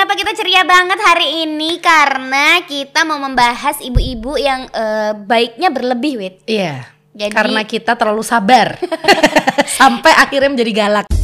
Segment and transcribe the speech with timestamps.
[0.00, 1.76] kenapa kita ceria banget hari ini?
[1.76, 6.34] Karena kita mau membahas ibu-ibu yang eh, baiknya berlebih, Wit.
[6.48, 6.88] Iya.
[7.12, 8.80] Jadi- Karena kita terlalu sabar.
[9.76, 11.19] Sampai akhirnya menjadi galak.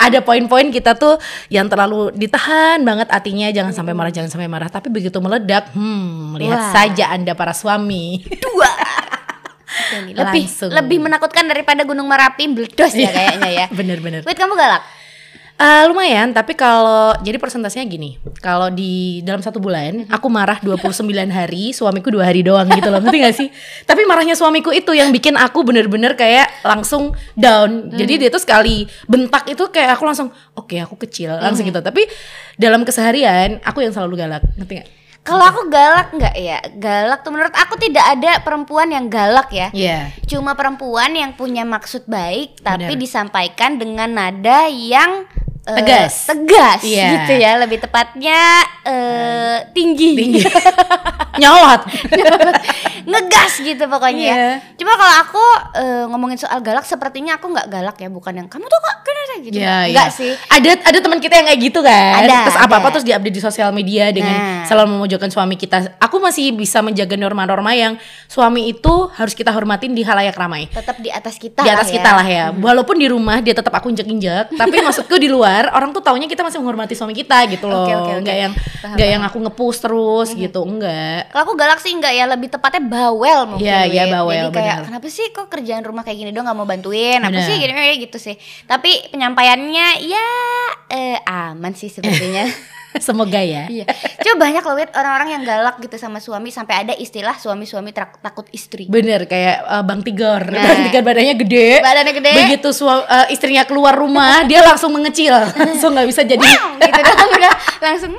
[0.00, 1.20] Ada poin-poin kita tuh
[1.52, 6.40] yang terlalu ditahan banget hatinya jangan sampai marah jangan sampai marah tapi begitu meledak hmm
[6.40, 6.72] lihat Wah.
[6.72, 8.70] saja Anda para suami Dua.
[10.08, 10.70] Nih, lebih Langsung.
[10.72, 13.66] lebih menakutkan daripada Gunung Merapi meledos ya kayaknya ya.
[13.70, 14.82] bener-bener Wit, kamu galak?
[15.60, 21.04] Eh, lumayan, tapi kalau jadi persentasenya gini, kalau di dalam satu bulan aku marah 29
[21.28, 23.48] hari, suamiku dua hari doang gitu loh, ngerti gak sih?
[23.84, 27.92] Tapi marahnya suamiku itu yang bikin aku bener-bener kayak langsung down.
[27.92, 31.84] Jadi dia tuh sekali bentak itu kayak aku langsung, oke aku kecil, langsung gitu.
[31.84, 32.08] Tapi
[32.56, 34.88] dalam keseharian aku yang selalu galak, ngerti gak?
[35.20, 36.64] Kalau aku galak nggak ya?
[36.80, 39.68] Galak tuh menurut aku tidak ada perempuan yang galak ya.
[39.76, 40.08] Iya.
[40.24, 43.04] Cuma perempuan yang punya maksud baik tapi Benar.
[43.04, 45.28] disampaikan dengan nada yang
[45.64, 46.14] eh, Tegas.
[46.26, 47.08] tegas Iya.
[47.14, 47.50] gitu ya.
[47.60, 48.40] Lebih tepatnya
[48.82, 50.10] eh, tinggi.
[50.16, 50.40] Tinggi.
[51.40, 51.82] Nyolot.
[53.04, 54.34] Ngegas gitu pokoknya ya.
[54.36, 54.50] Iya.
[54.76, 55.44] Cuma kalau aku
[55.76, 58.96] eh, ngomongin soal galak sepertinya aku nggak galak ya, bukan yang kamu tuh kok
[59.40, 59.56] gitu.
[59.56, 60.14] Iya, Enggak iya.
[60.14, 60.32] sih.
[60.46, 62.12] Ada ada teman kita yang kayak gitu kan.
[62.20, 64.64] Ada, terus apa-apa terus diupdate di sosial media dengan Nah.
[64.64, 65.96] selalu memojokkan suami kita.
[65.98, 67.96] Aku masih bisa menjaga norma-norma yang
[68.26, 70.66] suami itu harus kita hormatin di halayak ramai.
[70.66, 72.16] Tetap di atas kita Di atas lah kita ya.
[72.16, 72.44] lah ya.
[72.52, 76.40] Walaupun di rumah dia tetap aku injek-injek, tapi maksudku di luar orang tuh taunya kita
[76.40, 77.84] masih menghormati suami kita gitu loh.
[77.84, 78.20] Oke, oke, oke.
[78.20, 81.28] Enggak yang Paham, enggak yang aku ngepush terus gitu, enggak.
[81.28, 83.66] Kalau aku galak sih enggak ya, lebih tepatnya bawel mungkin.
[83.66, 84.12] Iya, iya, Wit.
[84.12, 84.86] bawel, Jadi kayak benar.
[84.86, 87.18] kenapa sih kok kerjaan rumah kayak gini dong nggak mau bantuin?
[87.18, 88.34] Apa sih gini kayak gitu sih.
[88.64, 90.26] Tapi penyampaiannya ya
[90.88, 92.46] eh, aman sih sepertinya.
[92.90, 93.70] Semoga ya.
[93.70, 93.86] Iya.
[94.18, 98.50] Coba banyak loh Wit, orang-orang yang galak gitu sama suami sampai ada istilah suami-suami takut
[98.50, 98.90] istri.
[98.90, 100.42] Bener kayak eh, Bang Tigor.
[100.42, 100.58] Nah.
[100.66, 101.78] Bang Tigor badannya gede.
[101.78, 102.32] Badannya gede.
[102.34, 105.30] Begitu sua- eh, istrinya keluar rumah, dia langsung mengecil.
[105.54, 106.42] langsung nggak bisa jadi
[106.80, 108.12] gitu dong udah langsung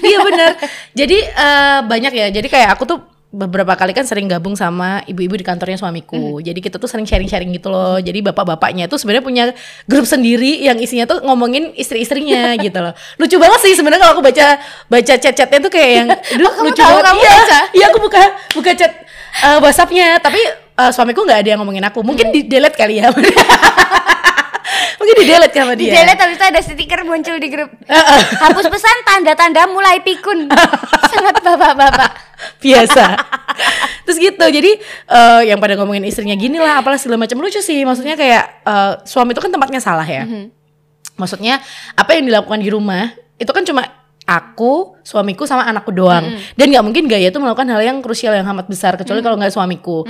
[0.00, 0.50] iya bener
[0.96, 2.98] jadi eh, banyak ya jadi kayak aku tuh
[3.36, 6.40] beberapa kali kan sering gabung sama ibu-ibu di kantornya suamiku.
[6.40, 8.00] Jadi kita tuh sering sharing-sharing gitu loh.
[8.00, 9.44] Jadi bapak-bapaknya tuh sebenarnya punya
[9.84, 12.96] grup sendiri yang isinya tuh ngomongin istri-istrinya gitu loh.
[13.20, 14.56] Lucu banget sih sebenarnya kalau aku baca
[14.88, 16.08] baca chat-chatnya tuh kayak yang
[16.40, 17.04] aduh, kamu lucu tahu, banget.
[17.04, 17.60] kamu iya, baca?
[17.76, 18.22] iya aku buka
[18.56, 18.92] buka chat
[19.44, 20.08] eh, WhatsAppnya.
[20.24, 22.00] Tapi eh, suamiku nggak ada yang ngomongin aku.
[22.00, 23.12] Mungkin di delete kali ya.
[24.96, 26.00] Mungkin di delete sama di dia.
[26.00, 27.68] Delete habis itu ada stiker muncul di grup.
[28.40, 30.48] Hapus pesan tanda-tanda mulai pikun.
[31.12, 32.25] Sangat bapak-bapak.
[32.58, 33.04] Biasa.
[34.06, 34.70] Terus gitu jadi
[35.10, 37.38] eh, yang pada ngomongin istrinya gini lah apalah segala macam.
[37.38, 40.22] Lucu sih maksudnya kayak eh, suami itu kan tempatnya salah ya.
[41.16, 41.58] Maksudnya
[41.94, 43.82] apa yang dilakukan di rumah itu kan cuma
[44.26, 46.26] aku suamiku sama anakku doang.
[46.54, 49.54] Dan nggak mungkin Gaya tuh melakukan hal yang krusial yang amat besar kecuali kalau nggak
[49.54, 50.02] suamiku.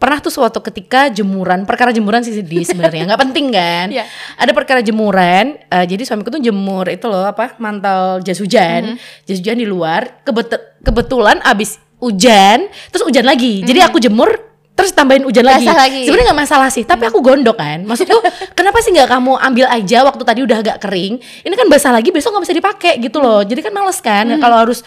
[0.00, 3.86] Pernah tuh suatu ketika jemuran perkara jemuran sih sedih sebenarnya nggak penting kan?
[3.92, 4.04] Iya.
[4.36, 8.96] ada perkara jemuran eh, jadi suamiku tuh jemur itu loh apa mantel jas hujan.
[9.24, 13.60] Jas hujan di luar Kebet- kebetulan abis hujan terus hujan lagi.
[13.60, 14.32] Jadi aku jemur
[14.72, 16.08] terus tambahin hujan lagi, Basah lagi.
[16.08, 17.84] sebenarnya nggak masalah sih tapi aku gondok kan.
[17.84, 18.16] Maksudku
[18.58, 21.20] kenapa sih nggak kamu ambil aja waktu tadi udah agak kering?
[21.44, 23.44] Ini kan basah lagi besok nggak bisa dipakai gitu loh.
[23.44, 24.80] Jadi kan males kan kalau harus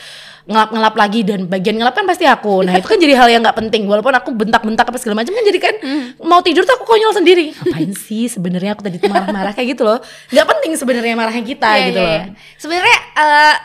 [0.44, 2.66] ngelap-ngelap lagi dan bagian ngelap kan pasti aku.
[2.66, 3.86] Nah itu kan jadi hal yang nggak penting.
[3.86, 5.76] Walaupun aku bentak-bentak apa segala macam kan jadi kan
[6.20, 7.54] mau tidur tuh aku konyol sendiri.
[7.54, 10.02] Ngapain sih sebenarnya aku tadi tuh marah-marah kayak gitu loh.
[10.34, 12.18] Nggak penting sebenarnya marahnya kita Iya, gitu iya, loh.
[12.18, 12.24] iya.
[12.58, 13.56] Sebenarnya eh,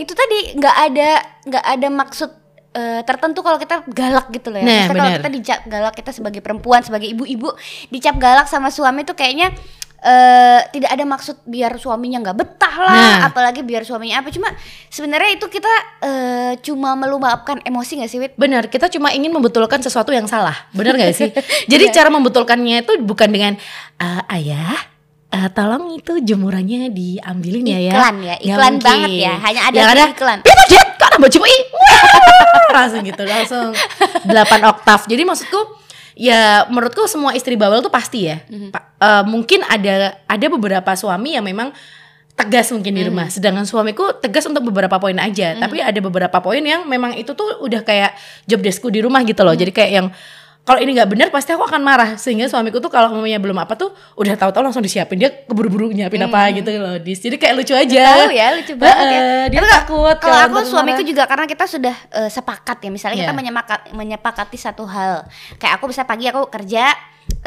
[0.00, 1.10] itu tadi nggak ada
[1.44, 2.30] nggak ada maksud
[2.78, 4.64] eh, tertentu kalau kita galak gitu loh ya.
[4.64, 7.50] Nah, kalau kita dicap galak kita sebagai perempuan, sebagai ibu-ibu
[7.88, 9.50] dicap galak sama suami tuh kayaknya
[9.98, 13.18] eh tidak ada maksud biar suaminya nggak betah lah, Nah.
[13.26, 14.30] apalagi biar suaminya apa.
[14.30, 14.46] Cuma
[14.86, 18.32] sebenarnya itu kita eh, cuma meluapkan emosi nggak sih, Wit?
[18.38, 20.54] Benar, kita cuma ingin membetulkan sesuatu yang salah.
[20.70, 21.34] Benar nggak sih?
[21.72, 23.52] Jadi cara membetulkannya itu bukan dengan
[23.98, 24.78] "Eh, ayah,
[25.28, 27.92] eh, tolong itu jemurannya diambilin ya ya.
[27.92, 30.38] Iklan ya, iklan banget ya, hanya ada Yang di ada iklan.
[30.46, 31.56] Itu jet, kok nambah cipui.
[32.76, 33.66] langsung gitu, langsung
[34.26, 35.06] 8 oktav.
[35.08, 35.60] Jadi maksudku
[36.18, 38.42] ya menurutku semua istri bawel tuh pasti ya.
[38.50, 38.68] Mhm.
[38.74, 41.70] Pa- eh, mungkin ada ada beberapa suami yang memang
[42.38, 43.26] tegas mungkin di rumah.
[43.26, 45.58] Sedangkan suamiku tegas untuk beberapa poin aja.
[45.58, 48.14] Tapi ada beberapa poin yang memang itu tuh udah kayak
[48.46, 49.58] job deskku di rumah gitu loh.
[49.58, 50.06] Jadi kayak yang
[50.68, 52.10] kalau ini nggak benar pasti aku akan marah.
[52.20, 53.88] Sehingga suamiku tuh kalau mamanya belum apa tuh
[54.20, 55.16] udah tahu-tahu langsung disiapin.
[55.16, 57.00] Dia keburu-buru nyiapin apa gitu loh.
[57.00, 58.04] Dis jadi kayak lucu aja.
[58.20, 59.20] Tahu ya, lucu banget ya.
[59.48, 63.16] Dia Tapi takut Kalau aku aku suamiku juga karena kita sudah eh, sepakat ya, misalnya
[63.16, 63.40] kita Iya.
[63.40, 65.24] menyepakati, menyepakati satu hal.
[65.56, 66.92] Kayak aku bisa pagi aku kerja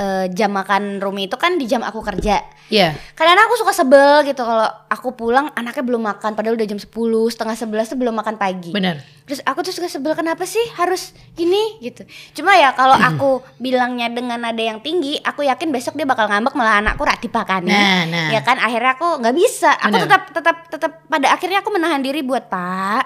[0.01, 2.41] eh, jam makan Rumi itu kan di jam aku kerja.
[2.71, 2.97] Iya.
[3.13, 6.89] Kadang aku suka sebel gitu kalau aku pulang anaknya belum makan padahal udah jam 10,
[7.29, 8.71] setengah 11 tuh belum makan pagi.
[8.73, 9.03] Benar.
[9.27, 12.07] Terus aku tuh suka sebel kenapa sih harus gini gitu.
[12.33, 13.29] Cuma ya kalau aku
[13.61, 17.75] bilangnya dengan nada yang tinggi, aku yakin besok dia bakal ngambek malah anakku rati pakannya.
[17.75, 18.27] Nah, nah.
[18.33, 19.75] Ya kan akhirnya aku nggak bisa.
[19.77, 20.07] Aku Bener.
[20.07, 23.03] tetap tetap tetap pada akhirnya aku menahan diri buat Pak.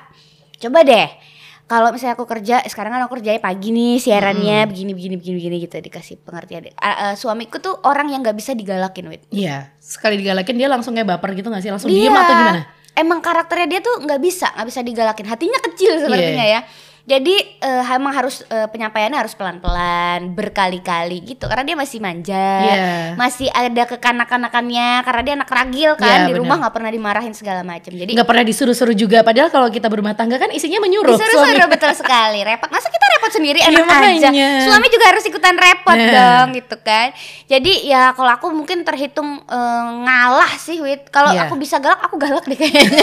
[0.62, 1.35] Coba deh.
[1.66, 5.56] Kalau misalnya aku kerja, sekarang kan aku kerjanya pagi nih siarannya begini begini begini begini
[5.60, 6.70] gitu dikasih pengertian.
[6.78, 9.26] A- a- suamiku tuh orang yang nggak bisa digalakin, wit.
[9.30, 9.74] Iya.
[9.82, 11.74] Sekali digalakin dia langsung kayak baper gitu gak sih?
[11.74, 12.62] Langsung Dia diem atau gimana?
[12.94, 15.26] Emang karakternya dia tuh nggak bisa, nggak bisa digalakin.
[15.26, 16.62] Hatinya kecil sepertinya Iya.
[16.62, 16.70] ya.
[17.06, 21.46] Jadi eh, emang harus eh, penyampaiannya harus pelan-pelan, berkali-kali gitu.
[21.46, 23.14] Karena dia masih manja, Iya.
[23.14, 25.02] masih ada kekanak-kanakannya.
[25.02, 26.42] Karena dia anak ragil kan, Iya, di bener.
[26.42, 27.90] rumah nggak pernah dimarahin segala macam.
[27.90, 29.22] Jadi Nggak pernah disuruh-suruh juga.
[29.22, 31.14] Padahal kalau kita berumah tangga kan isinya menyuruh.
[31.14, 33.94] Disuruh-suruh betul sekali repot masa kita repot sendiri Iya, enak aja
[34.26, 34.48] makanya.
[34.64, 36.12] suami juga harus ikutan repot Nah.
[36.12, 37.14] dong gitu kan
[37.46, 41.46] jadi ya kalau aku mungkin terhitung eh, ngalah sih wit kalau Iya.
[41.46, 42.86] aku bisa galak aku galak deh kayaknya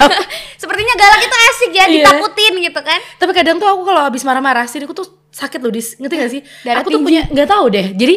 [0.60, 1.94] sepertinya galak itu asik ya Iya.
[1.94, 5.70] ditakutin gitu kan Tapi kadang tuh aku kalau habis marah-marah sih aku tuh sakit loh,
[5.70, 5.94] dis.
[5.96, 6.42] ngerti gak sih?
[6.62, 7.06] Darah aku tuh tinggi.
[7.06, 7.86] punya nggak tahu deh.
[7.94, 8.14] Jadi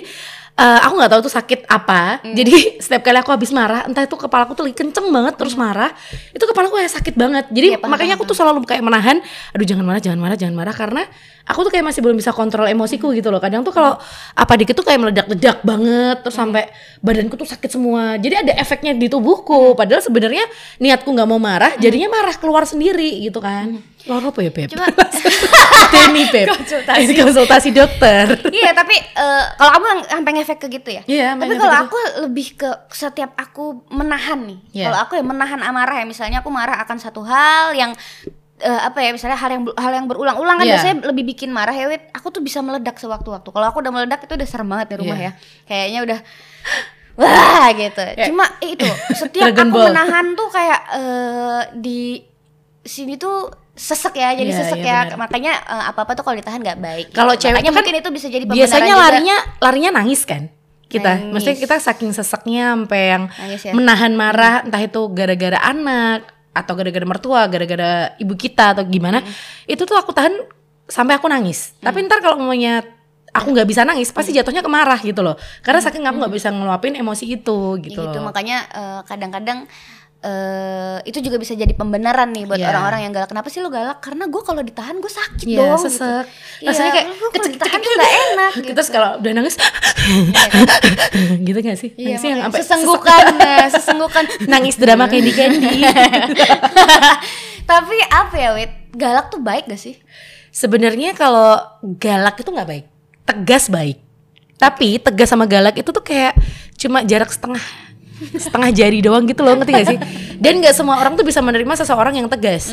[0.54, 2.22] eh, aku nggak tahu tuh sakit apa.
[2.22, 2.34] Hmm.
[2.38, 5.58] Jadi setiap kali aku habis marah, entah itu kepala aku tuh lagi kenceng banget terus
[5.58, 5.90] marah,
[6.30, 7.46] itu kepala aku kayak sakit banget.
[7.50, 7.82] Jadi Hmm.
[7.82, 9.18] Paham, makanya aku tuh selalu kayak menahan,
[9.50, 11.02] aduh jangan marah, jangan marah, jangan marah karena
[11.44, 13.42] aku tuh kayak masih belum bisa kontrol emosiku gitu loh.
[13.42, 13.98] Kadang tuh kalau
[14.34, 16.54] apa dikit tuh kayak meledak-ledak banget terus Hmm.
[16.54, 16.70] sampai
[17.02, 18.22] badanku tuh sakit semua.
[18.22, 19.74] Jadi ada efeknya di tubuhku.
[19.74, 20.46] Padahal sebenarnya
[20.78, 23.82] niatku nggak mau marah, jadinya marah keluar sendiri gitu kan.
[24.04, 24.68] Lo apa ya, Beb?
[24.68, 24.92] Cuma-
[25.90, 26.52] Teni, Beb.
[26.52, 27.00] Konsultasi.
[27.00, 28.26] Ini konsultasi dokter.
[28.52, 31.84] iya tapi eh, kalau kamu sampai ngefek ke gitu ya Iya, sampai tapi kalau gitu.
[31.86, 34.86] aku lebih ke setiap aku menahan nih Iya.
[34.86, 37.96] kalau aku ya menahan amarah ya misalnya aku marah akan satu hal yang
[38.60, 40.76] eh, apa ya misalnya hal yang hal yang berulang-ulang kan Iya.
[40.76, 44.20] biasanya lebih bikin marah ya wit aku tuh bisa meledak sewaktu-waktu kalau aku udah meledak
[44.20, 45.26] itu udah serem banget di rumah Iya.
[45.26, 45.32] ya
[45.66, 46.20] kayaknya udah
[47.16, 48.26] wah gitu Ya.
[48.28, 48.84] cuma itu
[49.22, 52.20] setiap aku menahan tuh kayak eh, di
[52.82, 55.18] sini tuh sesek ya jadi Iya, sesek iya, ya benar.
[55.20, 57.42] makanya eh, apa-apa tuh kalau ditahan nggak baik Kalau gitu.
[57.44, 59.04] cewek Makanya tuh kan mungkin itu bisa jadi Biasanya juga.
[59.04, 60.44] larinya larinya nangis kan?
[60.86, 61.32] Kita, Nangis.
[61.34, 63.74] maksudnya kita saking seseknya sampai yang Nangis ya.
[63.74, 66.22] menahan marah, entah itu gara-gara anak
[66.54, 69.26] atau gara-gara mertua, gara-gara ibu kita atau gimana,
[69.66, 70.38] itu tuh aku tahan
[70.86, 71.74] sampai aku nangis.
[71.82, 72.86] Tapi ntar kalau mamanya
[73.34, 75.34] aku nggak bisa nangis, pasti jatuhnya ke marah gitu loh.
[75.60, 78.30] Karena saking aku nggak bisa ngeluapin emosi itu Ya gitu, gitu loh.
[78.30, 79.66] makanya eh, kadang-kadang
[80.24, 82.72] eh itu juga bisa jadi pembenaran nih buat Iya.
[82.72, 83.28] orang-orang yang galak.
[83.28, 84.00] Kenapa sih lo galak?
[84.00, 85.84] Karena gue kalau ditahan gue sakit Iya, dong.
[85.84, 86.24] sesek.
[86.58, 86.66] Gitu.
[86.66, 88.52] Rasanya Iya, kayak lu kalau kecil- ditahan kecil- tuh nggak enak.
[88.58, 88.72] Gitu.
[88.74, 89.56] Terus kalau udah nangis,
[91.46, 91.92] gitu gak sih?
[91.94, 94.24] Iya, Nangisnya yang sampai sesenggukan, nah, sesenggukan.
[94.52, 95.84] nangis drama Candy Candy.
[97.64, 98.72] Tapi apa ya, Wit?
[98.94, 100.00] Galak tuh baik gak sih?
[100.50, 101.58] Sebenarnya kalau
[101.98, 102.86] galak itu nggak baik,
[103.26, 103.98] tegas baik.
[104.56, 106.38] Tapi tegas sama galak itu tuh kayak
[106.76, 107.60] cuma jarak setengah
[108.32, 110.00] setengah jari doang gitu loh ngerti gak sih?
[110.38, 112.72] Dan nggak semua orang tuh bisa menerima seseorang yang tegas.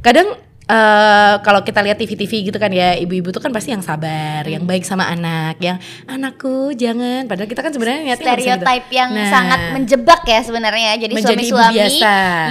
[0.00, 4.46] Kadang eh, kalau kita lihat TV-TV gitu kan ya, ibu-ibu tuh kan pasti yang sabar,
[4.46, 7.26] yang baik sama anak, yang anakku jangan.
[7.26, 8.62] Padahal kita kan sebenarnya niatnya gitu.
[8.62, 10.90] Stereotip yang Nah, sangat menjebak ya sebenarnya.
[11.02, 11.98] Jadi suami-suami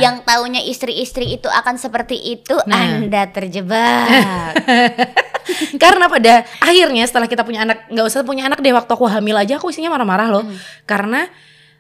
[0.04, 3.00] yang taunya istri-istri itu akan seperti itu, Nah.
[3.00, 4.54] Anda terjebak.
[5.82, 9.34] Karena pada akhirnya setelah kita punya anak, nggak usah punya anak deh waktu aku hamil
[9.34, 10.44] aja aku isinya marah-marah loh.
[10.46, 10.58] Hmm.
[10.86, 11.26] Karena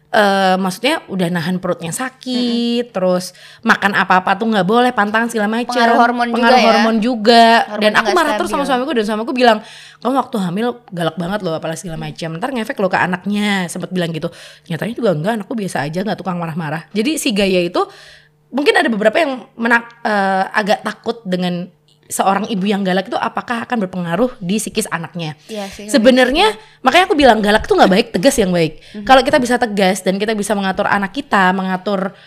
[0.09, 3.29] eh maksudnya udah nahan perutnya sakit, terus
[3.61, 5.69] makan apa-apa tuh nggak boleh, pantang segala macam.
[5.69, 6.65] Pengaruh hormon juga Pengaruh ya.
[6.65, 7.44] hormon juga.
[7.77, 9.62] dan Hormonnya aku marah terus sama suamiku dan suamiku bilang,
[10.01, 12.29] kamu waktu hamil galak banget loh, apalagi segala macam.
[12.41, 14.34] Ntar ngefek lo ke anaknya, sempat bilang gitu.
[14.65, 16.89] Nyatanya juga enggak, anakku biasa aja, nggak tukang marah-marah.
[16.89, 17.86] Jadi si Gaya itu
[18.50, 21.69] mungkin ada beberapa yang menak, eh, agak takut dengan
[22.10, 25.38] seorang ibu yang galak itu apakah akan berpengaruh di psikis anaknya.
[25.46, 25.94] Sih.
[25.94, 28.82] Sebenarnya makanya aku bilang galak tuh nggak baik, tegas yang baik.
[28.82, 29.06] Mhm.
[29.06, 32.18] Kalau kita bisa tegas dan kita bisa mengatur anak kita, mengatur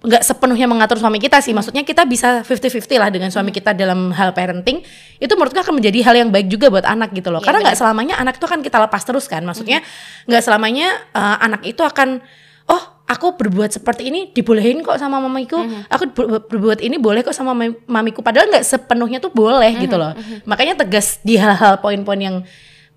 [0.00, 1.52] nggak sepenuhnya mengatur suami kita sih.
[1.52, 3.36] Maksudnya kita bisa 50-50 lah dengan Mhm.
[3.36, 4.80] suami kita dalam hal parenting.
[5.16, 7.40] Itu menurutku akan menjadi hal yang baik juga buat anak gitu loh.
[7.40, 9.44] Iya, Karena nggak selamanya anak itu akan kita lepas terus kan.
[9.44, 10.28] Maksudnya Mhm.
[10.28, 12.20] nggak selamanya eh, anak itu akan
[12.68, 15.58] oh aku berbuat seperti ini dibolehin kok sama mamiku.
[15.58, 15.90] Mhm.
[15.90, 18.22] Aku ber- berbuat ini boleh kok sama mami- mamiku.
[18.22, 20.12] Padahal nggak sepenuhnya tuh boleh gitu Mhm, loh.
[20.46, 22.36] Makanya tegas di hal-hal poin-poin yang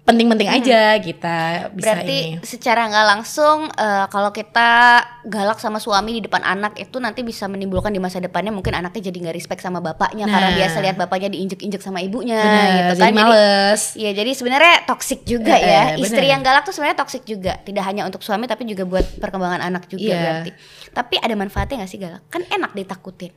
[0.04, 1.38] penting-penting aja kita
[1.72, 2.44] bisa Berarti ini.
[2.44, 7.48] secara nggak langsung eh, kalau kita galak sama suami di depan anak itu nanti bisa
[7.48, 10.58] menimbulkan di masa depannya mungkin anaknya jadi nggak respect sama bapaknya karena Nah.
[10.60, 13.16] biasa lihat bapaknya diinjek-injek sama ibunya Benar, gitu jadi kan.
[13.18, 13.82] males.
[13.96, 15.82] Iya, jadi sebenarnya toksik juga Eh, ya.
[15.90, 19.08] eh, Istri yang galak tuh sebenarnya toksik juga, tidak hanya untuk suami tapi juga buat
[19.18, 20.20] perkembangan anak juga Iya.
[20.20, 20.52] berarti.
[20.92, 22.22] Tapi ada manfaatnya gak sih galak?
[22.28, 23.32] Kan enak ditakutin.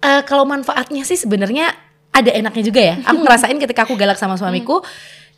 [0.00, 1.70] Eh, kalau manfaatnya sih sebenarnya
[2.10, 2.94] ada enaknya juga ya.
[3.04, 4.82] Aku ngerasain ketika aku galak sama suamiku.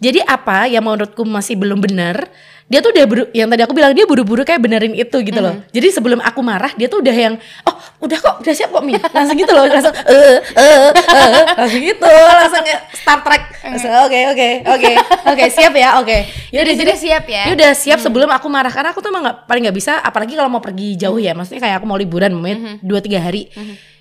[0.02, 2.26] Jadi apa yang menurutku masih belum benar,
[2.66, 5.62] dia tuh udah buru, yang tadi aku bilang dia buru-buru kayak benerin itu gitu loh.
[5.70, 8.98] Jadi sebelum aku marah, dia tuh udah yang oh udah kok udah siap kok Mi.
[8.98, 12.64] Langsung gitu loh, langsung eh eh eh langsung gitu, langsung
[12.96, 13.42] Star Trek.
[13.62, 14.92] Langsung, Oke oke oke
[15.30, 16.16] oke siap ya oke.
[16.50, 17.42] Ya udah Jadi siap ya?
[17.46, 20.34] Ya udah siap sebelum aku marah karena aku tuh emang gak, paling nggak bisa apalagi
[20.34, 21.30] kalau mau pergi jauh ya.
[21.36, 23.52] Maksudnya kayak aku mau liburan momennya dua tiga hari.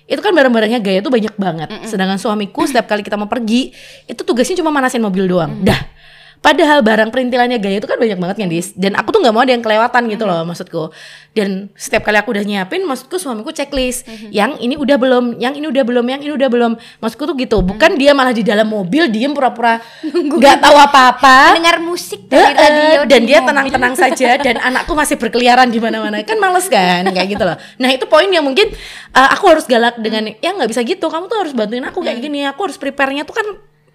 [0.06, 1.68] Itu kan barang-barangnya gaya tuh banyak banget.
[1.86, 3.70] Sedangkan suamiku setiap kali kita mau pergi
[4.06, 5.62] itu tugasnya cuma manasin mobil doang.
[5.62, 5.78] Dah.
[6.42, 8.74] Padahal barang perintilannya gaya itu kan banyak banget kan dis?
[8.74, 10.90] Dan aku tuh nggak mau ada yang kelewatan gitu loh maksudku.
[11.30, 14.10] Dan setiap kali aku udah nyiapin maksudku suamiku checklist.
[14.34, 16.72] Yang ini udah belum, yang ini udah belum, yang ini udah belum.
[16.98, 21.62] Maksudku tuh gitu Bukan dia malah di dalam mobil diem pura-pura nggak tahu apa-apa.
[21.62, 25.78] Dengar musik dari Heeh, radio dan di dia tenang-tenang saja dan anakku masih berkeliaran di
[25.78, 26.26] mana-mana.
[26.26, 27.54] Kan males kan kayak gitu loh.
[27.78, 28.66] Nah itu poin yang mungkin
[29.14, 31.06] uh, aku harus galak dengan ya nggak bisa gitu.
[31.06, 33.46] Kamu tuh harus bantuin aku kayak gini aku harus prepare-nya tuh kan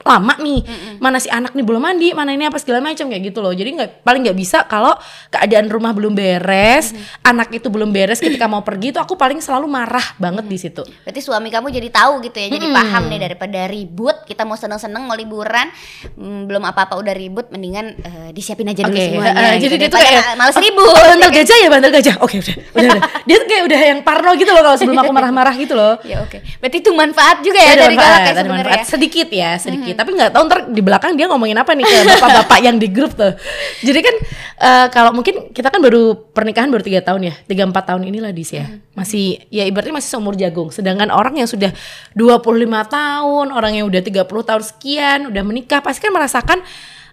[0.08, 0.64] lama nih
[1.04, 3.70] mana si anak nih belum mandi mana ini apa segala macam kayak gitu loh jadi
[3.76, 4.96] nggak paling nggak bisa kalau
[5.30, 9.68] keadaan rumah belum beres anak itu belum beres ketika mau pergi itu aku paling selalu
[9.68, 13.64] marah banget di situ Berarti suami kamu jadi tahu gitu ya, jadi paham nih daripada
[13.68, 15.72] ribut, kita mau seneng-seneng mau liburan,
[16.20, 19.58] hmm, belum apa-apa udah ribut, mendingan eh, disiapin aja dulu Oke, semuanya.
[19.58, 19.76] jadi gitu.
[19.82, 20.88] dia tuh kayak males oh, ribut.
[20.88, 23.02] oh, bantal gajah ya bantal gajah oke udah udah, udah.
[23.28, 26.22] dia tuh kayak udah yang parno gitu loh kalau sebelum aku marah-marah gitu loh Ya
[26.24, 26.38] oke.
[26.62, 28.84] Berarti itu manfaat juga ya ada dari manfaat, galak ya sebenarnya.
[28.86, 32.60] sedikit ya sedikit tapi nggak tahu ntar di belakang dia ngomongin apa nih ke bapak-bapak
[32.62, 33.34] yang di grup tuh.
[33.82, 34.16] Jadi kan
[34.62, 38.30] eh, kalau mungkin kita kan baru pernikahan baru tiga tahun ya tiga empat tahun inilah
[38.30, 38.70] dis ya.
[38.94, 40.70] Masih ya ibaratnya masih seumur jagung.
[40.70, 41.74] Sedangkan orang yang sudah
[42.14, 46.62] 25 tahun orang yang udah 30 tahun sekian udah menikah pasti kan merasakan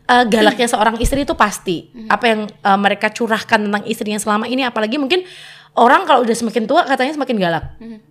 [0.04, 1.88] eh, galaknya seorang istri itu pasti.
[2.12, 5.24] Apa yang eh, mereka curahkan tentang istrinya selama ini apalagi mungkin
[5.74, 7.64] orang kalau udah semakin tua katanya semakin galak.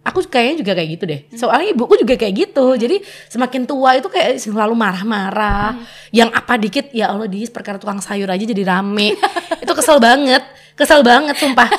[0.04, 1.20] Aku kayaknya juga kayak gitu deh.
[1.36, 2.76] Soalnya ibuku juga kayak gitu.
[2.76, 3.00] Jadi
[3.32, 5.80] semakin tua itu kayak selalu marah-marah.
[6.12, 9.16] Yang apa dikit ya Allah dis perkara tukang sayur aja jadi rame.
[9.64, 10.44] itu kesel banget.
[10.74, 11.70] Kesel banget sumpah.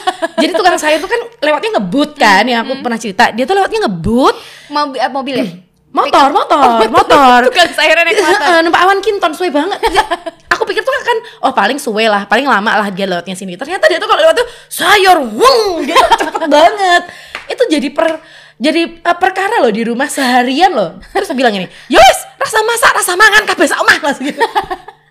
[0.40, 3.28] Jadi tukang sayur tuh kan lewatnya ngebut kan yang aku pernah cerita.
[3.34, 4.36] Dia tuh lewatnya ngebut
[4.72, 5.46] Mobil, mobil ya?
[5.94, 7.38] motor, motor, motor.
[7.48, 8.58] Tukang sayur naik motor.
[8.66, 9.78] Numpak awan kinton suwe banget.
[9.94, 10.02] Ya,
[10.52, 13.54] aku pikir tuh kan oh paling suwe lah, paling lama lah dia lewatnya sini.
[13.54, 17.02] Ternyata dia tuh kalau lewat tuh sayur, wung, dia tuh cepet banget.
[17.46, 18.18] Itu jadi per
[18.58, 20.98] jadi eh, perkara loh di rumah seharian loh.
[21.14, 24.42] Terus bilang ini, "Yos, rasa masak, rasa mangan kabeh sak omah langsung gitu."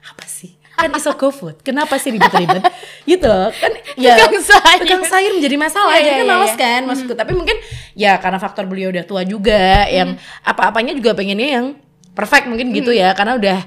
[0.03, 0.55] Apa sih?
[0.73, 1.61] Kan iso go food.
[1.61, 2.65] Kenapa sih ribet-ribet?
[3.09, 3.53] gitu loh.
[3.53, 4.81] Kan ya Tukang sayur.
[4.83, 5.93] tukang sayur menjadi masalah.
[5.95, 6.59] Iya, jadi kan iya, males iya.
[6.59, 7.13] kan maksudku.
[7.13, 7.57] Tapi mungkin
[7.93, 11.65] ya karena faktor beliau udah tua juga yang apa-apanya juga pengennya yang
[12.13, 13.57] perfect mungkin gitu ya karena udah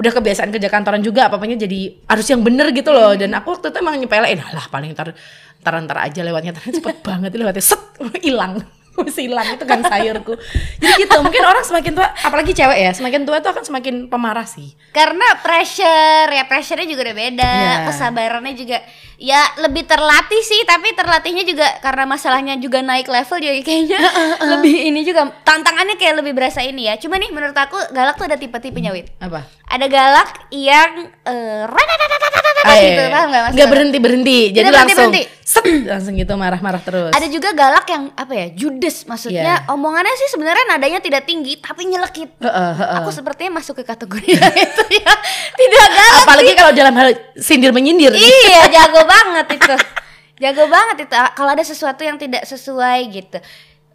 [0.00, 3.68] udah kebiasaan kerja kantoran juga apa-apanya jadi harus yang bener gitu loh dan aku waktu
[3.68, 5.12] itu emang nyepelein "Ah lah paling ntar
[5.60, 7.82] ntar ntar aja lewatnya ternyata cepet banget lewatnya set
[8.24, 8.64] hilang
[9.06, 10.34] masih hilang itu kan sayurku
[10.76, 14.44] jadi gitu mungkin orang semakin tua apalagi cewek ya semakin tua itu akan semakin pemarah
[14.44, 17.86] sih Karena pressure, ya pressure-nya juga udah beda, Iya.
[17.86, 18.78] kesabarannya juga
[19.16, 24.00] ya lebih terlatih sih, tapi terlatihnya juga karena masalahnya juga naik level jadi kayaknya
[24.50, 26.98] lebih ini juga tantangannya kayak lebih berasa ini ya.
[26.98, 29.14] Cuma nih menurut aku galak tuh ada tipe-tipenya Wit.
[29.20, 30.90] apa Ada galak yang
[31.22, 31.62] eh
[32.70, 33.42] Ah, gitu, paham gak?
[33.52, 35.22] Nggak berhenti berhenti jadi berhenti, langsung berhenti.
[35.42, 39.68] set langsung gitu marah-marah terus Ada juga galak yang apa ya judes, maksudnya Iya.
[39.68, 42.38] omongannya sih sebenarnya nadanya tidak tinggi tapi nyelekit.
[42.38, 42.96] Heeh, heeh.
[43.02, 44.24] Aku sepertinya masuk ke kategori
[44.70, 45.12] itu ya.
[45.52, 49.74] Tidak galak apalagi kalau dalam hal sindir menyindir iya jago banget itu
[50.40, 53.38] jago banget itu kalau ada sesuatu yang tidak sesuai gitu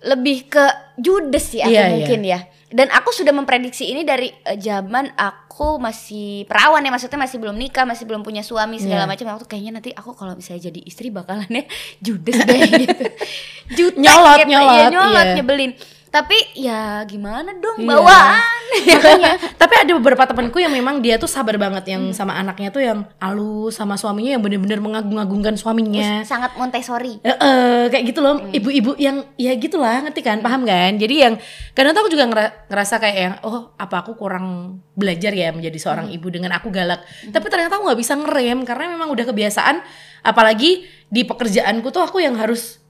[0.01, 4.57] lebih ke judes sih aku Iya, mungkin ya dan aku sudah memprediksi ini dari eh,
[4.57, 9.11] zaman aku masih perawan ya maksudnya masih belum nikah masih belum punya suami segala Iya.
[9.15, 11.63] macam aku tuh kayaknya nanti aku kalau misalnya jadi istri bakalannya
[12.05, 13.05] judes deh gitu
[13.77, 14.51] jutek Nyolot, gitu.
[14.51, 15.35] nyolot, Iya, nyolot iya.
[15.39, 15.71] nyebelin
[16.15, 17.91] tapi ya gimana dong Iya.
[17.91, 22.69] bawaan Makanya, tapi ada beberapa temanku yang memang dia tuh sabar banget yang sama anaknya
[22.69, 26.23] tuh yang halus sama suaminya yang bener-bener mengagung-agungkan suaminya.
[26.23, 30.95] sangat Montessori Eh, eh, kayak gitu loh, ibu-ibu yang ya gitulah ngerti kan, paham kan?
[30.95, 31.33] Jadi yang
[31.71, 34.47] kadang tuh aku juga ngera- ngerasa kayak yang oh apa aku kurang
[34.93, 37.03] belajar ya menjadi seorang ibu dengan aku galak.
[37.25, 39.83] Tapi ternyata aku nggak bisa ngerem karena memang udah kebiasaan.
[40.21, 42.81] Apalagi di pekerjaanku tuh aku yang harus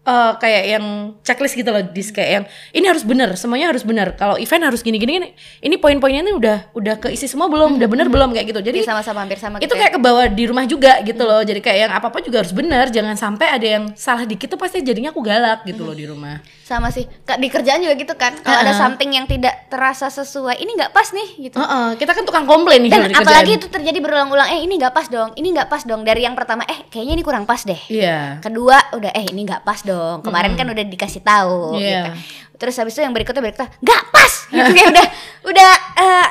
[0.00, 0.84] eh, kayak yang
[1.20, 4.16] checklist gitu loh, dis kayak yang ini harus bener, semuanya harus bener.
[4.16, 5.28] Kalau event harus gini-gini, gini.
[5.60, 8.32] ini poin-poinnya ini udah udah keisi semua belum, udah bener belum?
[8.32, 8.60] Kayak gitu.
[8.64, 9.80] Jadi Jadi sama-sama hampir sama itu gitu ya.
[9.86, 11.42] kayak ke bawah di rumah juga gitu loh.
[11.44, 14.58] Jadi kayak yang apa apa juga harus benar jangan sampai ada yang salah dikit tuh
[14.60, 16.40] pasti jadinya aku galak gitu loh di rumah.
[16.64, 17.04] Sama sih.
[17.26, 18.32] Kak, di kerjaan juga gitu kan.
[18.40, 18.80] Kalau ada Heeh.
[18.80, 21.58] something yang tidak terasa sesuai ini nggak pas nih gitu.
[21.60, 23.58] Heeh, kita kan tukang komplain nih dan apalagi kerjaan.
[23.58, 26.06] itu terjadi berulang-ulang eh ini nggak pas dong ini nggak pas dong.
[26.06, 27.78] Dari yang pertama eh kayaknya ini kurang pas deh.
[27.90, 28.38] Iya.
[28.40, 29.89] Kedua udah eh ini nggak pas dong
[30.20, 31.88] kemarin kan udah dikasih tahu Iya.
[32.06, 32.10] gitu
[32.56, 34.32] terus habis itu yang berikutnya berikutnya nggak pas!
[34.52, 35.06] Gitu kayak udah
[35.42, 36.26] udah eh,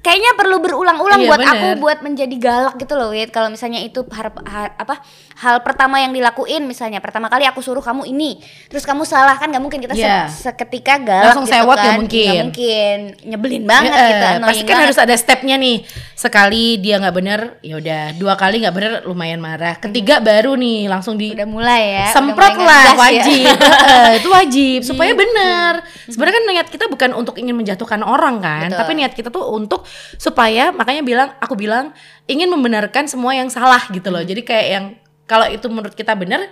[0.00, 1.52] kayaknya perlu berulang-ulang Iya, buat bener.
[1.54, 3.28] aku buat menjadi galak gitu loh Wit.
[3.28, 5.00] Kalau misalnya itu har, har- apa
[5.40, 9.48] hal pertama yang dilakuin misalnya pertama kali aku suruh kamu ini terus kamu salah kan
[9.48, 10.28] nggak mungkin kita se- Iya.
[10.28, 11.96] seketika galak Langsung gitu sewot kan.
[11.96, 12.26] mungkin.
[12.26, 14.84] Nggak mungkin nyebelin banget Ya, gitu eh, annoying pasti kan banget.
[14.84, 15.76] harus ada stepnya nih
[16.14, 20.84] sekali dia nggak bener ya udah dua kali nggak bener lumayan marah ketiga baru nih
[20.86, 22.92] langsung di udah mulai ya semprot mulai lah ya.
[22.94, 23.44] wajib
[23.90, 25.18] Eh, itu wajib supaya Gitu.
[25.18, 25.72] benar
[26.04, 28.78] sebenarnya kan niat kita bukan untuk ingin menjatuhkan orang kan Betul.
[28.78, 29.82] tapi niat kita tuh untuk
[30.14, 34.14] supaya makanya bilang aku bilang ingin membenarkan semua yang salah gitu Hmm.
[34.14, 34.84] loh jadi kayak yang
[35.30, 36.50] kalau itu menurut kita benar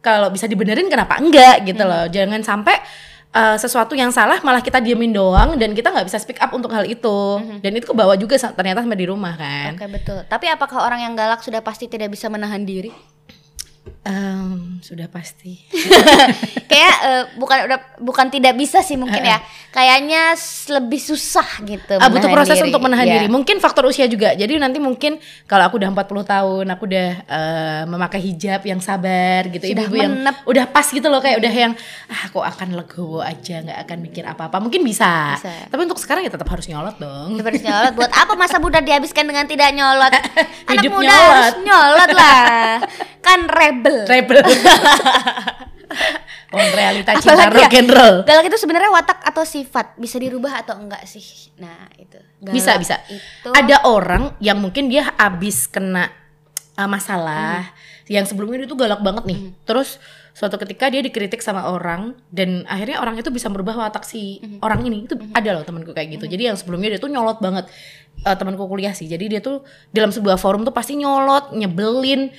[0.00, 1.90] kalau bisa dibenerin kenapa enggak gitu Hmm.
[1.90, 2.74] loh jangan sampai
[3.28, 6.70] eh, sesuatu yang salah malah kita diemin doang dan kita nggak bisa speak up untuk
[6.70, 7.18] hal itu
[7.60, 9.78] dan itu kebawa juga ternyata sampai di rumah kan Hmm.
[9.78, 10.18] Oke betul.
[10.24, 12.90] Tapi apakah orang yang galak sudah pasti tidak bisa menahan diri?
[14.00, 15.58] Em, sudah pasti
[16.70, 19.40] Kayak eh, bukan udah bukan tidak bisa sih mungkin ya.
[19.68, 20.32] Kayaknya
[20.70, 21.96] lebih susah gitu.
[21.96, 22.68] Ah, butuh proses diri.
[22.68, 23.14] untuk menahan Iya.
[23.14, 23.26] diri.
[23.28, 24.32] Mungkin faktor usia juga.
[24.32, 29.48] Jadi nanti mungkin kalau aku udah 40 tahun, aku udah eh, memakai hijab yang sabar
[29.48, 29.64] gitu.
[29.66, 30.36] Sudah yang menep.
[30.44, 31.72] udah pas gitu loh kayak udah yang
[32.06, 34.56] ah aku akan legowo aja, nggak akan mikir apa-apa.
[34.58, 35.36] Mungkin bisa.
[35.36, 35.68] Bisa.
[35.68, 37.36] Tapi untuk sekarang ya tetap harus nyolot dong.
[37.36, 40.12] Seperti nyolot buat apa masa muda dihabiskan dengan tidak nyolot?
[40.68, 41.32] Anak Hidup muda nyolot.
[41.34, 42.40] harus nyolot lah.
[43.26, 43.87] Kan rebel.
[44.06, 44.42] Rebel.
[46.48, 48.16] Oh, realita cinta Apalagi rock ya, and roll.
[48.24, 51.20] Galak itu sebenarnya watak atau sifat bisa dirubah atau enggak sih?
[51.60, 52.16] Nah, itu.
[52.40, 56.08] Galak bisa bisa Itu ada orang yang mungkin dia habis kena
[56.72, 57.68] uh, masalah
[58.08, 58.16] Hmm.
[58.16, 60.00] yang sebelumnya dia tuh galak banget nih terus
[60.32, 64.64] suatu ketika dia dikritik sama orang dan akhirnya orang itu bisa merubah watak si Hmm.
[64.64, 67.68] orang ini itu ada loh temanku kayak gitu jadi yang sebelumnya dia tuh nyolot banget
[68.24, 69.60] uh, temanku kuliah sih jadi dia tuh
[69.92, 72.32] dalam sebuah forum tuh pasti nyolot nyebelin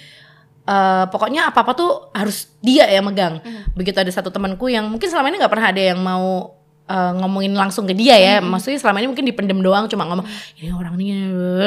[0.69, 3.41] Uh, pokoknya apa apa tuh harus dia yang megang.
[3.41, 3.65] Hmm.
[3.73, 6.53] Begitu ada satu temanku yang mungkin selama ini nggak pernah ada yang mau
[6.85, 8.35] uh, ngomongin langsung ke dia ya.
[8.37, 8.53] Hmm.
[8.53, 10.29] Maksudnya selama ini mungkin dipendem doang, cuma ngomong
[10.61, 11.09] ini orang ini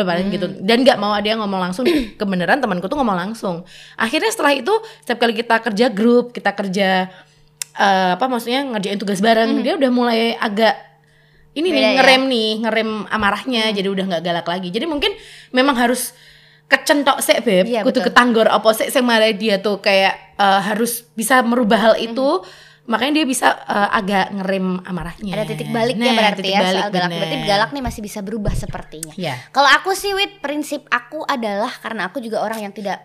[0.06, 0.46] paling gitu.
[0.46, 0.62] Hmm.
[0.62, 1.82] Dan nggak mau ada yang ngomong langsung.
[2.20, 3.66] Kebenaran temanku tuh ngomong langsung.
[3.98, 7.10] Akhirnya setelah itu setiap kali kita kerja grup, kita kerja
[7.74, 10.92] uh, apa maksudnya ngerjain tugas bareng, dia udah mulai agak
[11.52, 11.76] ini Hmm.
[11.76, 11.96] Beda nih ya?
[12.00, 13.64] ngerem nih, ngerem amarahnya.
[13.76, 14.68] Jadi udah nggak galak lagi.
[14.72, 15.12] Jadi mungkin
[15.52, 16.16] memang harus
[16.72, 18.06] kecentok sih beb, Iya, kudu betul.
[18.08, 22.40] ketanggor apa sih sing marai dia tuh kayak eh, harus bisa merubah hal itu.
[22.82, 25.32] Makanya dia bisa eh, agak ngerem amarahnya.
[25.32, 27.06] ada titik baliknya Nah, berarti titik ya balik, soal galak.
[27.06, 27.18] bener.
[27.20, 29.14] Berarti galak nih masih bisa berubah sepertinya.
[29.14, 29.34] Iya.
[29.50, 32.98] Kalau aku sih Wit, prinsip aku adalah karena aku juga orang yang tidak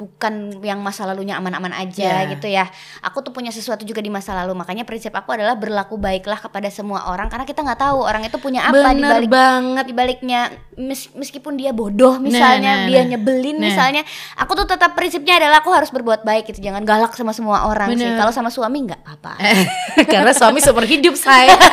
[0.00, 2.32] bukan yang masa lalunya aman-aman aja Iya.
[2.32, 2.64] gitu ya.
[3.04, 4.56] Aku tuh punya sesuatu juga di masa lalu.
[4.56, 8.36] Makanya prinsip aku adalah berlaku baiklah kepada semua orang karena kita nggak tahu orang itu
[8.36, 9.84] punya apa di balik banget.
[9.84, 10.40] di baliknya
[10.74, 13.08] mes- meskipun dia bodoh nah, misalnya dia nah.
[13.12, 13.68] nyebelin Nah.
[13.68, 14.02] misalnya
[14.34, 17.90] aku tuh tetap prinsipnya adalah aku harus berbuat baik gitu jangan galak sama semua orang
[17.90, 18.16] sih Bener.
[18.16, 19.32] kalau sama suami nggak apa-apa
[20.12, 21.52] Karena suami super hidup saya.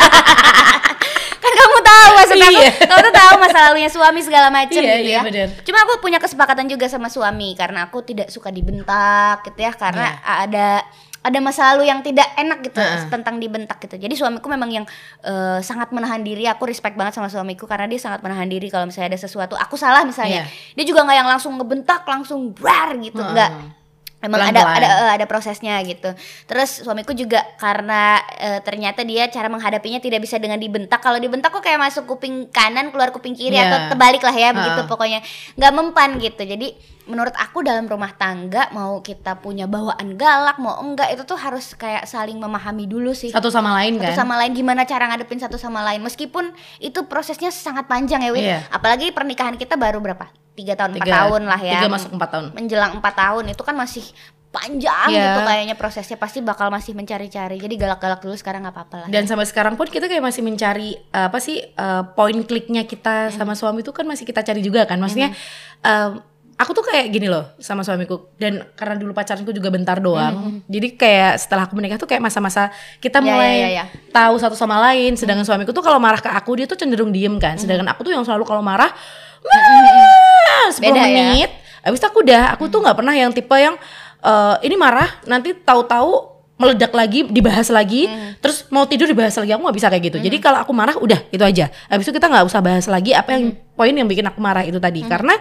[1.58, 2.72] kamu tahu maksud aku Iya.
[2.84, 5.48] kamu tuh tahu masa lalunya suami segala macam Iya, gitu iya, ya bener.
[5.62, 10.08] cuma aku punya kesepakatan juga sama suami karena aku tidak suka dibentak gitu ya karena
[10.22, 10.86] ada
[11.20, 12.88] ada masa lalu yang tidak enak gitu Iya.
[12.98, 13.10] Heeh.
[13.10, 14.86] tentang dibentak gitu jadi suamiku memang yang
[15.22, 18.86] eh, sangat menahan diri aku respect banget sama suamiku karena dia sangat menahan diri kalau
[18.86, 20.74] misalnya ada sesuatu aku salah misalnya Iya.
[20.74, 23.30] dia juga nggak yang langsung ngebentak langsung brar gitu Heeh.
[23.30, 23.52] enggak
[24.18, 24.82] Emang ada Pelan-pelan.
[24.82, 26.10] ada eh, ada prosesnya gitu.
[26.46, 30.98] Terus suamiku juga karena eh, ternyata dia cara menghadapinya tidak bisa dengan dibentak.
[30.98, 33.70] Kalau dibentak kok kayak masuk kuping kanan keluar kuping kiri Iya.
[33.70, 35.22] atau terbalik lah ya begitu pokoknya.
[35.54, 36.42] nggak mempan gitu.
[36.42, 36.74] Jadi
[37.06, 41.72] menurut aku dalam rumah tangga mau kita punya bawaan galak mau enggak itu tuh harus
[41.74, 43.30] kayak saling memahami dulu sih.
[43.30, 44.18] Satu sama lain Satu kan.
[44.18, 46.50] sama lain gimana cara ngadepin satu sama lain meskipun
[46.80, 48.44] itu prosesnya sangat panjang ya Win.
[48.44, 48.66] Iya.
[48.68, 50.26] Apalagi pernikahan kita baru berapa?
[50.58, 51.74] Tiga tahun empat tahun lah ya.
[51.78, 52.46] Tiga masuk empat tahun.
[52.52, 54.06] menjelang empat tahun itu kan masih
[54.48, 55.22] panjang Iya.
[55.30, 59.24] gitu kayaknya prosesnya pasti bakal masih mencari-cari jadi galak-galak dulu sekarang nggak apa-apa lah Dan
[59.24, 63.54] sampai sekarang pun kita kayak masih mencari eh, apa sih eh, poin kliknya kita sama
[63.54, 64.98] suami itu kan masih kita cari juga kan.
[64.98, 65.30] Maksudnya
[65.80, 66.10] eh,
[66.58, 70.64] aku tuh kayak gini loh sama suamiku dan karena dulu pacaranku juga bentar doang.
[70.66, 73.86] Jadi kayak setelah aku menikah tuh kayak masa-masa kita Ya, mulai ya, ya, ya.
[74.10, 75.14] tahu satu sama lain.
[75.14, 77.62] Sedangkan suamiku tuh kalau marah ke aku dia tuh cenderung diem kan.
[77.62, 78.90] Sedangkan aku tuh yang selalu kalau marah
[79.44, 81.34] wah 10 Beda ya.
[81.34, 81.52] menit.
[81.86, 83.76] Habis itu aku udah aku tuh nggak pernah yang tipe yang
[84.22, 88.10] eh, ini marah nanti tahu-tahu meledak lagi dibahas lagi
[88.42, 90.18] terus mau tidur dibahas lagi aku nggak bisa kayak gitu.
[90.18, 91.70] Jadi kalau aku marah udah itu aja.
[91.88, 94.82] Habis itu kita nggak usah bahas lagi apa yang poin yang bikin aku marah itu
[94.82, 95.06] tadi.
[95.06, 95.38] Karena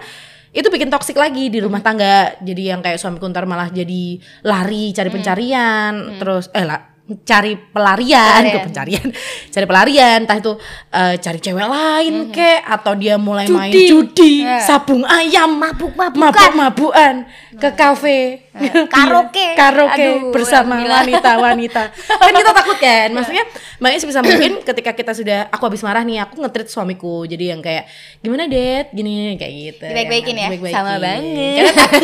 [0.53, 2.37] itu bikin toksik lagi di rumah tangga.
[2.39, 8.19] Jadi yang kayak suamiku ntar malah jadi lari cari pencarian terus eh lah cari pelarian,
[8.37, 8.51] Pelarian.
[8.51, 9.05] ke pencarian,
[9.53, 10.53] cari pelarian, entah itu
[10.89, 13.87] eh, cari cewek lain kek atau dia mulai main Judi.
[13.87, 14.59] judi, Eh.
[14.59, 16.19] sabung ayam, Mabuk-mabukan.
[16.51, 17.13] mabuk-mabukan
[17.55, 18.19] ke kafe,
[18.53, 19.53] Eh, karaoke.
[19.59, 21.83] karaoke Aduh, bersama wanita-wanita.
[22.19, 23.45] kan kita takut kan, maksudnya
[23.77, 27.61] makanya sebisa mungkin ketika kita sudah aku habis marah nih, aku nge-treat suamiku, jadi yang
[27.61, 27.85] kayak
[28.19, 29.85] gimana det, gini kayak gitu.
[29.85, 30.47] Dibaik-baikin ya?
[30.49, 30.75] Dibaik-baikin.
[30.75, 31.71] Sama banget.
[31.71, 32.01] Takut,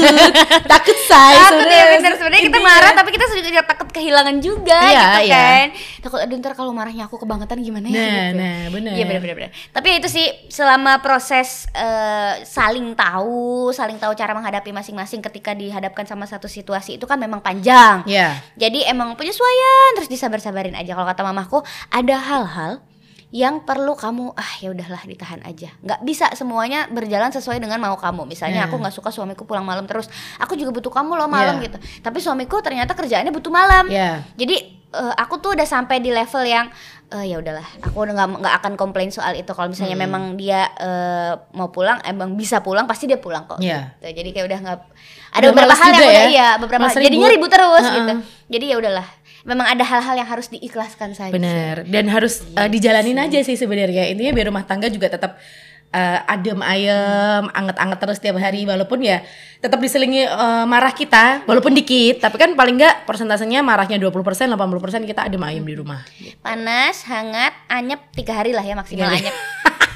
[0.63, 1.33] takut say.
[1.33, 1.83] Takut ya sebenarnya.
[1.93, 5.35] bener sebenarnya kita marah tapi kita juga takut kehilangan juga Iya, gitu iya.
[5.35, 5.67] kan.
[5.99, 8.37] Takut aduh ntar kalau marahnya aku kebangetan gimana ya Nah, gitu.
[8.37, 8.91] nah, bener.
[8.93, 9.51] Iya benar benar benar.
[9.69, 15.51] Tapi ya itu sih selama proses eh, saling tahu, saling tahu cara menghadapi masing-masing ketika
[15.51, 18.05] dihadapkan sama satu situasi itu kan memang panjang.
[18.05, 18.37] Iya.
[18.55, 20.93] Jadi emang penyesuaian terus disabar-sabarin aja.
[20.93, 22.73] Kalau kata mamaku ada hal-hal
[23.33, 25.73] yang perlu kamu ah ya udahlah ditahan aja.
[25.81, 28.29] nggak bisa semuanya berjalan sesuai dengan mau kamu.
[28.29, 28.69] Misalnya Ya.
[28.69, 30.05] aku nggak suka suamiku pulang malam terus.
[30.37, 31.65] Aku juga butuh kamu loh malam Ya.
[31.65, 31.77] gitu.
[31.99, 33.89] Tapi suamiku ternyata kerjaannya butuh malam.
[33.89, 34.21] Iya.
[34.37, 36.69] Jadi eh, aku tuh udah sampai di level yang
[37.09, 39.49] eh, ya udahlah, aku udah nggak nggak akan komplain soal itu.
[39.49, 40.05] Kalau misalnya Hmm.
[40.05, 43.57] memang dia eh, mau pulang, emang bisa pulang, pasti dia pulang kok.
[43.57, 43.93] Iya.
[43.99, 44.17] Gitu.
[44.17, 44.77] Jadi kayak udah nggak
[45.33, 46.25] ada Udah beberapa hal yang juga udah ya?
[46.27, 46.95] iya, beberapa hal.
[46.95, 47.49] Jadinya ribut.
[47.49, 47.95] terus Heeh.
[47.95, 48.13] gitu.
[48.49, 49.07] Jadi ya udahlah.
[49.43, 51.33] Memang ada hal-hal yang harus diikhlaskan saja.
[51.35, 51.83] Bener.
[51.83, 54.07] Dan harus uh, dijalanin aja sih sebenarnya.
[54.07, 55.35] Intinya biar rumah tangga juga tetap
[55.93, 59.21] uh, adem ayem, anget-anget terus tiap hari walaupun ya
[59.61, 65.07] tetap diselingi uh, marah kita walaupun dikit, tapi kan paling enggak persentasenya marahnya 20%, 80%
[65.07, 66.03] kita adem ayem di rumah.
[66.43, 69.31] Panas, hangat, anyep tiga hari lah ya maksimal anyep.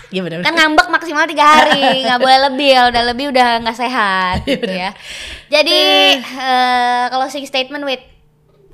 [0.07, 0.39] Iya benar.
[0.39, 4.55] kan ngambek maksimal tiga hari nggak boleh lebih ya udah lebih udah nggak sehat Iya,
[4.55, 4.89] gitu ya
[5.51, 5.79] jadi
[6.23, 7.99] eh, closing statement with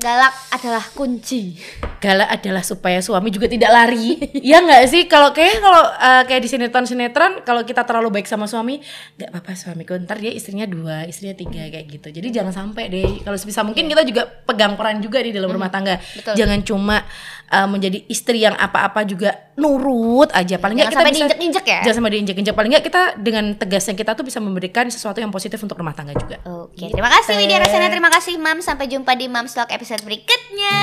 [0.04, 1.56] galak adalah kunci
[2.04, 4.20] Galak adalah supaya suami juga tidak lari.
[4.52, 5.08] ya nggak sih?
[5.08, 8.84] Kalau kayak kalau uh, kayak di sinetron-sinetron kalau kita terlalu baik sama suami,
[9.16, 12.12] nggak apa-apa suamiku ntar dia istrinya dua, istrinya tiga kayak gitu.
[12.12, 13.24] Jadi jangan sampai deh.
[13.24, 15.96] Kalau sebisa mungkin kita juga pegang peran juga di dalam rumah tangga.
[15.96, 16.36] betul.
[16.36, 17.08] Jangan cuma
[17.54, 20.58] uh, menjadi istri yang apa-apa juga nurut aja.
[20.58, 22.54] Paling nggak kita sampai bisa diinjek-injek ya Jangan sampai diinjek-injek.
[22.58, 26.18] Paling nggak kita dengan tegasnya kita tuh bisa memberikan sesuatu yang positif untuk rumah tangga
[26.18, 26.42] juga.
[26.50, 28.66] Oke, terima kasih Widya Rasana, terima kasih Mam.
[28.66, 30.82] Sampai jumpa di Mam Stock episode berikutnya.